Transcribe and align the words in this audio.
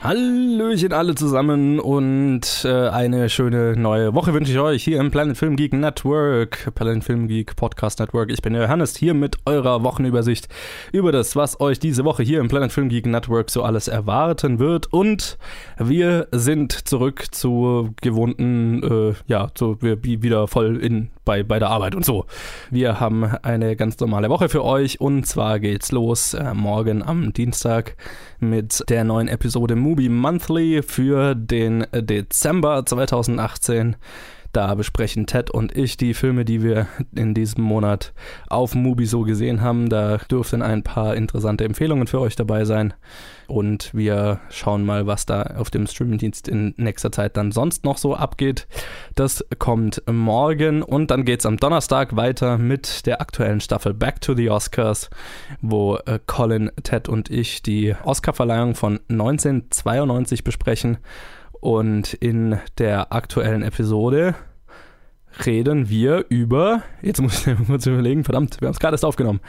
Hallöchen 0.00 0.92
alle 0.92 1.16
zusammen 1.16 1.80
und 1.80 2.64
äh, 2.64 2.88
eine 2.88 3.28
schöne 3.28 3.74
neue 3.76 4.14
Woche 4.14 4.32
wünsche 4.32 4.52
ich 4.52 4.58
euch 4.60 4.84
hier 4.84 5.00
im 5.00 5.10
Planet 5.10 5.36
Film 5.36 5.56
Geek 5.56 5.72
Network, 5.72 6.72
Planet 6.76 7.02
Film 7.02 7.26
Geek 7.26 7.56
Podcast 7.56 7.98
Network. 7.98 8.30
Ich 8.30 8.40
bin 8.40 8.54
Johannes 8.54 8.96
hier 8.96 9.12
mit 9.12 9.38
eurer 9.44 9.82
Wochenübersicht 9.82 10.46
über 10.92 11.10
das, 11.10 11.34
was 11.34 11.58
euch 11.60 11.80
diese 11.80 12.04
Woche 12.04 12.22
hier 12.22 12.38
im 12.38 12.46
Planet 12.46 12.70
Film 12.70 12.88
Geek 12.90 13.06
Network 13.06 13.50
so 13.50 13.64
alles 13.64 13.88
erwarten 13.88 14.60
wird. 14.60 14.86
Und 14.92 15.36
wir 15.78 16.28
sind 16.30 16.88
zurück 16.88 17.26
zu 17.32 17.92
gewohnten, 18.00 18.84
äh, 18.84 19.14
ja, 19.26 19.48
so 19.58 19.82
wir 19.82 20.04
wieder 20.04 20.46
voll 20.46 20.76
in 20.76 21.10
bei, 21.28 21.42
bei 21.42 21.58
der 21.58 21.68
Arbeit 21.68 21.94
und 21.94 22.06
so. 22.06 22.24
Wir 22.70 23.00
haben 23.00 23.22
eine 23.42 23.76
ganz 23.76 24.00
normale 24.00 24.30
Woche 24.30 24.48
für 24.48 24.64
euch 24.64 24.98
und 24.98 25.26
zwar 25.26 25.60
geht's 25.60 25.92
los 25.92 26.32
äh, 26.32 26.54
morgen 26.54 27.02
am 27.02 27.34
Dienstag 27.34 27.96
mit 28.40 28.82
der 28.88 29.04
neuen 29.04 29.28
Episode 29.28 29.76
Movie 29.76 30.08
Monthly 30.08 30.82
für 30.82 31.34
den 31.34 31.86
Dezember 31.92 32.86
2018. 32.86 33.96
Da 34.52 34.74
besprechen 34.74 35.26
Ted 35.26 35.50
und 35.50 35.76
ich 35.76 35.96
die 35.96 36.14
Filme, 36.14 36.44
die 36.44 36.62
wir 36.62 36.86
in 37.14 37.34
diesem 37.34 37.62
Monat 37.62 38.12
auf 38.48 38.74
Mubi 38.74 39.04
so 39.04 39.22
gesehen 39.22 39.60
haben. 39.60 39.88
Da 39.88 40.18
dürften 40.30 40.62
ein 40.62 40.82
paar 40.82 41.16
interessante 41.16 41.64
Empfehlungen 41.64 42.06
für 42.06 42.20
euch 42.20 42.34
dabei 42.34 42.64
sein. 42.64 42.94
Und 43.46 43.94
wir 43.94 44.40
schauen 44.50 44.84
mal, 44.84 45.06
was 45.06 45.26
da 45.26 45.42
auf 45.42 45.70
dem 45.70 45.86
Streamingdienst 45.86 46.48
in 46.48 46.74
nächster 46.76 47.12
Zeit 47.12 47.36
dann 47.36 47.52
sonst 47.52 47.84
noch 47.84 47.98
so 47.98 48.14
abgeht. 48.14 48.66
Das 49.14 49.44
kommt 49.58 50.02
morgen 50.10 50.82
und 50.82 51.10
dann 51.10 51.24
geht 51.24 51.40
es 51.40 51.46
am 51.46 51.56
Donnerstag 51.56 52.16
weiter 52.16 52.58
mit 52.58 53.06
der 53.06 53.20
aktuellen 53.20 53.60
Staffel 53.60 53.94
Back 53.94 54.20
to 54.20 54.34
the 54.34 54.50
Oscars, 54.50 55.08
wo 55.60 55.96
äh, 56.06 56.18
Colin, 56.26 56.70
Ted 56.82 57.08
und 57.08 57.30
ich 57.30 57.62
die 57.62 57.94
Oscarverleihung 58.04 58.74
von 58.74 59.00
1992 59.08 60.44
besprechen. 60.44 60.98
Und 61.60 62.14
in 62.14 62.58
der 62.78 63.12
aktuellen 63.12 63.62
Episode 63.62 64.34
reden 65.44 65.88
wir 65.88 66.26
über. 66.28 66.82
Jetzt 67.02 67.20
muss 67.20 67.40
ich 67.40 67.46
mir 67.46 67.66
kurz 67.66 67.86
überlegen, 67.86 68.24
verdammt, 68.24 68.60
wir 68.60 68.66
haben 68.68 68.74
es 68.74 68.80
gerade 68.80 68.94
erst 68.94 69.04
aufgenommen. 69.04 69.40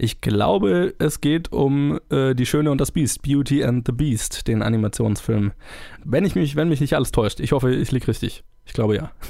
Ich 0.00 0.20
glaube, 0.20 0.94
es 0.98 1.20
geht 1.20 1.52
um 1.52 1.98
äh, 2.10 2.34
Die 2.34 2.46
Schöne 2.46 2.70
und 2.70 2.80
das 2.80 2.92
Biest, 2.92 3.22
Beauty 3.22 3.64
and 3.64 3.84
the 3.84 3.92
Beast, 3.92 4.46
den 4.46 4.62
Animationsfilm. 4.62 5.52
Wenn 6.04 6.24
ich 6.24 6.36
mich, 6.36 6.54
wenn 6.54 6.68
mich 6.68 6.80
nicht 6.80 6.94
alles 6.94 7.10
täuscht. 7.10 7.40
Ich 7.40 7.50
hoffe, 7.50 7.74
ich 7.74 7.90
liege 7.90 8.06
richtig. 8.06 8.44
Ich 8.64 8.72
glaube 8.72 8.96
ja. 8.96 9.10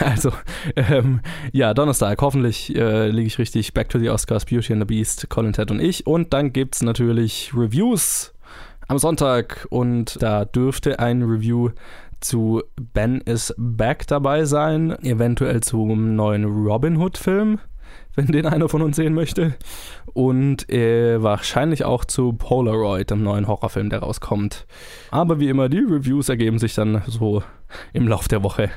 Also, 0.00 0.32
ähm, 0.74 1.20
ja, 1.52 1.74
Donnerstag, 1.74 2.20
hoffentlich 2.22 2.74
äh, 2.74 3.08
liege 3.08 3.26
ich 3.26 3.38
richtig. 3.38 3.74
Back 3.74 3.90
to 3.90 3.98
the 3.98 4.08
Oscars, 4.08 4.46
Beauty 4.46 4.72
and 4.72 4.82
the 4.82 4.86
Beast, 4.86 5.28
Colin 5.28 5.52
Ted 5.52 5.70
und 5.70 5.80
ich. 5.80 6.06
Und 6.06 6.32
dann 6.32 6.52
gibt 6.52 6.76
es 6.76 6.82
natürlich 6.82 7.52
Reviews 7.54 8.31
am 8.88 8.98
Sonntag 8.98 9.66
und 9.70 10.22
da 10.22 10.44
dürfte 10.44 10.98
ein 10.98 11.22
Review 11.22 11.70
zu 12.22 12.62
Ben 12.92 13.20
is 13.20 13.54
Back 13.58 14.06
dabei 14.06 14.44
sein, 14.44 14.96
eventuell 15.02 15.60
zum 15.60 16.14
neuen 16.14 16.44
Robin 16.44 16.96
Hood-Film, 16.96 17.58
wenn 18.14 18.26
den 18.26 18.46
einer 18.46 18.68
von 18.68 18.82
uns 18.82 18.96
sehen 18.96 19.14
möchte. 19.14 19.54
Und 20.14 20.70
äh, 20.70 21.22
wahrscheinlich 21.22 21.84
auch 21.84 22.04
zu 22.04 22.32
Polaroid, 22.34 23.10
dem 23.10 23.22
neuen 23.22 23.48
Horrorfilm, 23.48 23.90
der 23.90 24.00
rauskommt. 24.00 24.66
Aber 25.10 25.40
wie 25.40 25.48
immer, 25.48 25.68
die 25.68 25.78
Reviews 25.78 26.28
ergeben 26.28 26.58
sich 26.58 26.74
dann 26.74 27.02
so 27.06 27.42
im 27.92 28.06
Lauf 28.06 28.28
der 28.28 28.42
Woche, 28.42 28.70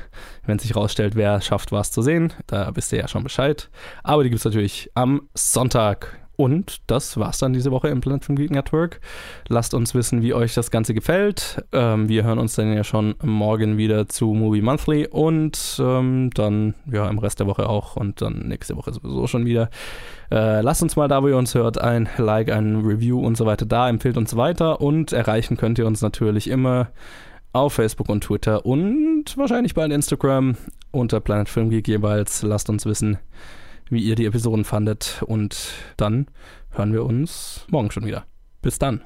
wenn 0.46 0.58
sich 0.58 0.74
rausstellt, 0.74 1.14
wer 1.14 1.40
schafft, 1.40 1.72
was 1.72 1.90
zu 1.90 2.02
sehen. 2.02 2.32
Da 2.46 2.74
wisst 2.74 2.92
ihr 2.92 2.98
ja 2.98 3.08
schon 3.08 3.22
Bescheid. 3.22 3.70
Aber 4.02 4.22
die 4.22 4.30
gibt 4.30 4.40
es 4.40 4.44
natürlich 4.44 4.90
am 4.94 5.28
Sonntag 5.34 6.18
und 6.36 6.78
das 6.86 7.16
war's 7.16 7.38
dann 7.38 7.52
diese 7.52 7.70
Woche 7.70 7.88
im 7.88 8.00
Planet 8.00 8.24
Film 8.24 8.36
Geek 8.36 8.50
Network. 8.50 9.00
Lasst 9.48 9.74
uns 9.74 9.94
wissen, 9.94 10.22
wie 10.22 10.34
euch 10.34 10.54
das 10.54 10.70
Ganze 10.70 10.94
gefällt. 10.94 11.64
Ähm, 11.72 12.08
wir 12.08 12.24
hören 12.24 12.38
uns 12.38 12.54
dann 12.54 12.72
ja 12.72 12.84
schon 12.84 13.14
morgen 13.22 13.78
wieder 13.78 14.08
zu 14.08 14.34
Movie 14.34 14.62
Monthly 14.62 15.08
und 15.08 15.80
ähm, 15.80 16.30
dann 16.34 16.74
ja 16.90 17.08
im 17.08 17.18
Rest 17.18 17.40
der 17.40 17.46
Woche 17.46 17.68
auch 17.68 17.96
und 17.96 18.20
dann 18.20 18.48
nächste 18.48 18.76
Woche 18.76 18.92
sowieso 18.92 19.26
schon 19.26 19.46
wieder. 19.46 19.70
Äh, 20.30 20.60
lasst 20.60 20.82
uns 20.82 20.96
mal 20.96 21.08
da, 21.08 21.22
wo 21.22 21.28
ihr 21.28 21.36
uns 21.36 21.54
hört, 21.54 21.80
ein 21.80 22.08
Like, 22.18 22.50
ein 22.50 22.82
Review 22.84 23.18
und 23.18 23.36
so 23.36 23.46
weiter 23.46 23.66
da. 23.66 23.88
Empfehlt 23.88 24.16
uns 24.16 24.36
weiter 24.36 24.80
und 24.80 25.12
erreichen 25.12 25.56
könnt 25.56 25.78
ihr 25.78 25.86
uns 25.86 26.02
natürlich 26.02 26.48
immer 26.50 26.88
auf 27.52 27.74
Facebook 27.74 28.10
und 28.10 28.22
Twitter 28.22 28.66
und 28.66 29.36
wahrscheinlich 29.38 29.74
bald 29.74 29.90
Instagram 29.90 30.56
unter 30.90 31.20
Planet 31.20 31.48
Film 31.48 31.70
Geek 31.70 31.88
jeweils. 31.88 32.42
Lasst 32.42 32.68
uns 32.68 32.84
wissen, 32.84 33.18
wie 33.90 34.02
ihr 34.02 34.14
die 34.14 34.26
Episoden 34.26 34.64
fandet. 34.64 35.22
Und 35.26 35.74
dann 35.96 36.26
hören 36.70 36.92
wir 36.92 37.04
uns 37.04 37.66
morgen 37.70 37.90
schon 37.90 38.06
wieder. 38.06 38.26
Bis 38.62 38.78
dann. 38.78 39.02